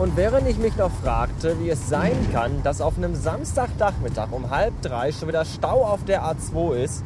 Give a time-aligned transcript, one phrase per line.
[0.00, 4.48] Und während ich mich noch fragte, wie es sein kann, dass auf einem Samstagnachmittag um
[4.48, 7.04] halb drei schon wieder Stau auf der A2 ist,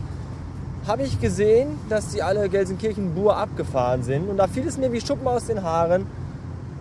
[0.86, 4.30] habe ich gesehen, dass die alle Gelsenkirchen-Bur abgefahren sind.
[4.30, 6.06] Und da fiel es mir wie Schuppen aus den Haaren.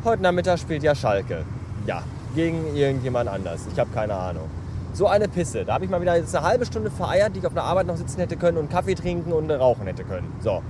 [0.06, 1.46] Heute Nachmittag spielt ja Schalke.
[1.88, 2.04] Ja,
[2.36, 3.62] gegen irgendjemand anders.
[3.74, 4.52] Ich habe keine Ahnung.
[4.94, 5.66] So eine Pisse.
[5.66, 7.88] Da habe ich mal wieder jetzt eine halbe Stunde vereiert, die ich auf der Arbeit
[7.88, 10.32] noch sitzen hätte können und Kaffee trinken und rauchen hätte können.
[10.42, 10.62] So.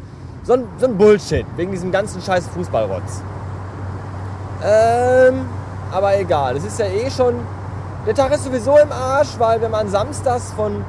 [0.44, 1.46] So ein, so ein Bullshit.
[1.58, 3.22] Wegen diesem ganzen scheiß Fußballrotz.
[4.64, 5.46] Ähm,
[5.92, 6.58] aber egal.
[6.58, 7.36] Es ist ja eh schon.
[8.06, 10.84] Der Tag ist sowieso im Arsch, weil wenn man samstags von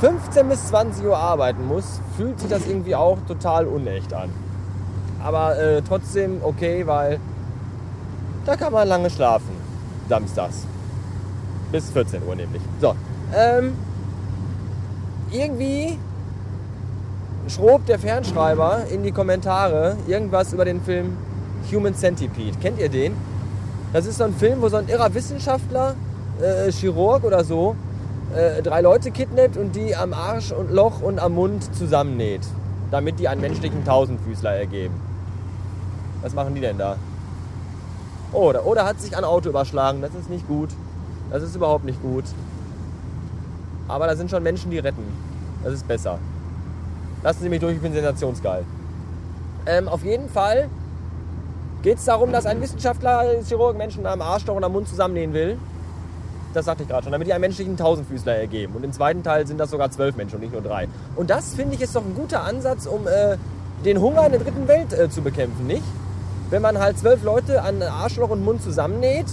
[0.00, 4.30] 15 bis 20 Uhr arbeiten muss, fühlt sich das irgendwie auch total unecht an.
[5.22, 7.18] Aber äh, trotzdem okay, weil
[8.44, 9.52] da kann man lange schlafen.
[10.08, 10.66] Samstags.
[11.72, 12.62] Bis 14 Uhr nämlich.
[12.80, 12.94] So.
[13.34, 13.74] Ähm,
[15.30, 15.98] irgendwie
[17.48, 21.16] schrob der Fernschreiber in die Kommentare irgendwas über den Film
[21.72, 22.56] Human Centipede.
[22.58, 23.14] Kennt ihr den?
[23.92, 25.94] Das ist so ein Film, wo so ein irrer Wissenschaftler,
[26.40, 27.76] äh, Chirurg oder so,
[28.34, 32.42] äh, drei Leute kidnappt und die am Arsch und Loch und am Mund zusammennäht,
[32.90, 34.94] damit die einen menschlichen Tausendfüßler ergeben.
[36.22, 36.96] Was machen die denn da?
[38.32, 40.02] Oder, oder hat sich ein Auto überschlagen.
[40.02, 40.70] Das ist nicht gut.
[41.30, 42.24] Das ist überhaupt nicht gut.
[43.86, 45.04] Aber da sind schon Menschen, die retten.
[45.62, 46.18] Das ist besser.
[47.22, 48.64] Lassen Sie mich durch, ich bin sensationsgeil.
[49.66, 50.68] Ähm, auf jeden Fall
[51.84, 55.58] geht es darum, dass ein Wissenschaftler, Chirurg Menschen am Arschloch und am Mund zusammennähen will.
[56.54, 58.74] Das sagte ich gerade schon, damit die einen menschlichen Tausendfüßler ergeben.
[58.74, 60.88] Und im zweiten Teil sind das sogar zwölf Menschen und nicht nur drei.
[61.14, 63.36] Und das, finde ich, ist doch ein guter Ansatz, um äh,
[63.84, 65.82] den Hunger in der dritten Welt äh, zu bekämpfen, nicht?
[66.48, 69.26] Wenn man halt zwölf Leute an Arschloch und Mund zusammennäht,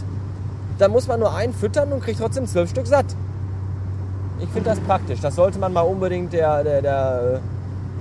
[0.78, 3.06] dann muss man nur einen füttern und kriegt trotzdem zwölf Stück satt.
[4.42, 5.22] Ich finde das praktisch.
[5.22, 7.40] Das sollte man mal unbedingt der, der, der,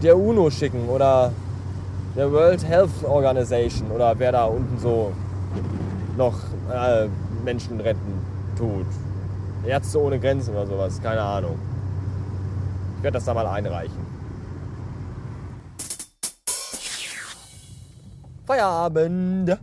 [0.02, 1.30] der UNO schicken oder
[2.16, 5.12] der World Health Organization oder wer da unten so
[6.16, 6.36] noch
[6.72, 7.08] äh,
[7.44, 8.20] Menschen retten
[8.56, 8.86] tut.
[9.64, 11.58] Ärzte ohne Grenzen oder sowas, keine Ahnung.
[12.98, 14.10] Ich werde das da mal einreichen.
[18.46, 19.58] Feierabend.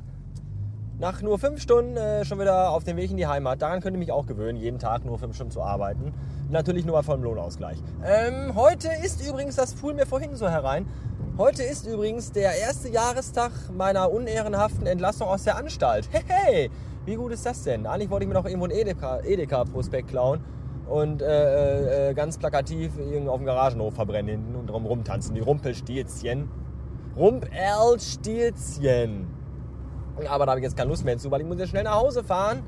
[1.00, 3.62] Nach nur fünf Stunden äh, schon wieder auf dem Weg in die Heimat.
[3.62, 6.14] Daran könnt ihr mich auch gewöhnen, jeden Tag nur fünf Stunden zu arbeiten.
[6.50, 7.78] Natürlich nur mal vollem Lohnausgleich.
[8.04, 10.88] Ähm, heute ist übrigens, das fuhr mir vorhin so herein,
[11.38, 16.10] heute ist übrigens der erste Jahrestag meiner unehrenhaften Entlassung aus der Anstalt.
[16.12, 16.72] Hey, hey,
[17.06, 17.86] wie gut ist das denn?
[17.86, 20.42] Eigentlich wollte ich mir noch irgendwo einen Edeka-Prospekt klauen
[20.88, 25.36] und äh, äh, ganz plakativ irgendwo auf dem Garagenhof verbrennen hinten und drum rumtanzen.
[25.36, 26.50] Die Rumpelstilzchen.
[27.16, 29.28] Rumpelstilzchen.
[30.30, 32.02] Aber da habe ich jetzt keine Lust mehr zu, weil ich muss jetzt schnell nach
[32.02, 32.64] Hause fahren.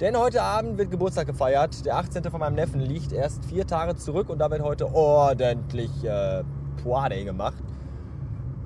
[0.00, 1.84] Denn heute Abend wird Geburtstag gefeiert.
[1.84, 2.24] Der 18.
[2.24, 6.42] von meinem Neffen liegt erst vier Tage zurück und da wird heute ordentlich äh,
[6.82, 7.62] Poade gemacht.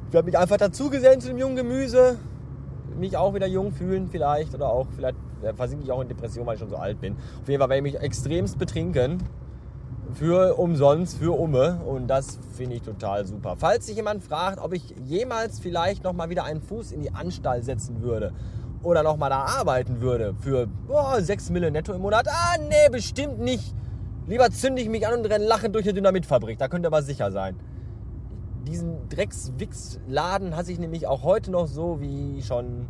[0.09, 2.17] Ich werde mich einfach dazugesellen zu dem jungen Gemüse.
[2.99, 5.17] Mich auch wieder jung fühlen vielleicht oder auch vielleicht
[5.56, 7.17] versinke ich auch in Depression, weil ich schon so alt bin.
[7.43, 9.22] Auf jeden Fall werde ich mich extremst betrinken.
[10.15, 11.81] Für umsonst, für Umme.
[11.84, 13.56] Und das finde ich total super.
[13.59, 17.65] Falls sich jemand fragt, ob ich jemals vielleicht nochmal wieder einen Fuß in die Anstalt
[17.65, 18.33] setzen würde
[18.83, 22.28] oder nochmal da arbeiten würde für oh, 6 Mille netto im Monat.
[22.28, 23.75] Ah, nee, bestimmt nicht.
[24.28, 26.59] Lieber zünde ich mich an und renne lachend durch eine Dynamitfabrik.
[26.59, 27.56] Da könnt ihr aber sicher sein.
[28.66, 32.88] Diesen Dreckswix-Laden hasse ich nämlich auch heute noch so wie schon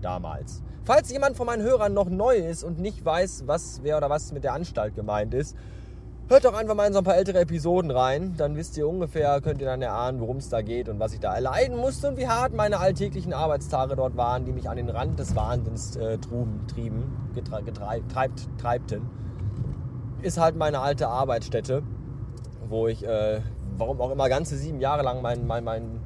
[0.00, 0.62] damals.
[0.84, 4.32] Falls jemand von meinen Hörern noch neu ist und nicht weiß, was, wer oder was
[4.32, 5.56] mit der Anstalt gemeint ist,
[6.28, 8.34] hört doch einfach mal in so ein paar ältere Episoden rein.
[8.36, 11.18] Dann wisst ihr ungefähr, könnt ihr dann erahnen, worum es da geht und was ich
[11.18, 14.88] da erleiden musste und wie hart meine alltäglichen Arbeitstage dort waren, die mich an den
[14.88, 17.64] Rand des Wahnsinns äh, truben, trieben, getre
[18.08, 19.02] treibt, treibten.
[20.22, 21.82] Ist halt meine alte Arbeitsstätte,
[22.68, 23.40] wo ich, äh,
[23.80, 26.00] warum auch immer, ganze sieben Jahre lang mein, mein, mein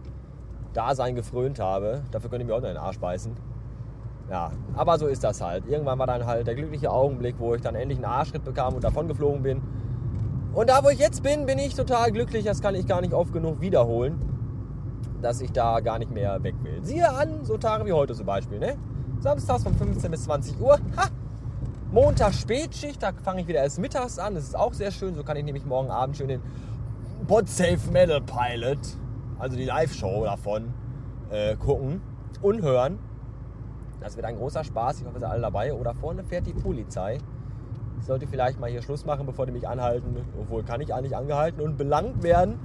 [0.72, 2.02] Dasein gefrönt habe.
[2.10, 3.32] Dafür könnt ihr mir auch noch in den Arsch beißen.
[4.30, 5.66] Ja, aber so ist das halt.
[5.66, 8.82] Irgendwann war dann halt der glückliche Augenblick, wo ich dann endlich einen Arschritt bekam und
[8.82, 9.60] davon geflogen bin.
[10.54, 12.44] Und da, wo ich jetzt bin, bin ich total glücklich.
[12.44, 14.18] Das kann ich gar nicht oft genug wiederholen,
[15.20, 16.82] dass ich da gar nicht mehr weg will.
[16.82, 18.60] Siehe an, so Tage wie heute zum Beispiel.
[18.60, 18.76] Ne?
[19.18, 20.78] Samstags von 15 bis 20 Uhr.
[20.96, 21.08] Ha!
[21.90, 24.34] Montag Spätschicht, da fange ich wieder erst mittags an.
[24.34, 25.14] Das ist auch sehr schön.
[25.14, 26.40] So kann ich nämlich morgen Abend schön den
[27.26, 28.78] Podsafe Metal Pilot,
[29.38, 30.74] also die Live-Show davon,
[31.30, 32.02] äh, gucken
[32.42, 32.98] und hören.
[34.00, 35.00] Das wird ein großer Spaß.
[35.00, 35.72] Ich hoffe, ihr seid alle dabei.
[35.72, 37.16] Oder vorne fährt die Polizei.
[37.98, 40.14] Ich sollte vielleicht mal hier Schluss machen, bevor die mich anhalten.
[40.38, 42.58] Obwohl kann ich eigentlich angehalten und belangt werden,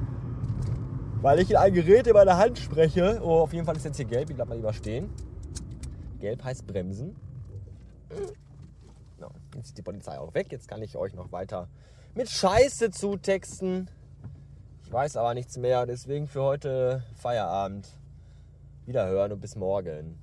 [1.22, 3.22] weil ich in ein Gerät in meiner Hand spreche.
[3.24, 4.30] Oh, auf jeden Fall ist jetzt hier gelb.
[4.30, 5.10] Ich bleib mal lieber stehen.
[6.20, 7.16] Gelb heißt bremsen.
[9.22, 10.48] No, jetzt ist die Polizei auch weg.
[10.52, 11.70] Jetzt kann ich euch noch weiter
[12.14, 13.90] mit Scheiße zutexten.
[14.90, 15.86] Ich weiß aber nichts mehr.
[15.86, 17.88] Deswegen für heute Feierabend.
[18.88, 20.18] Wiederhören und bis morgen.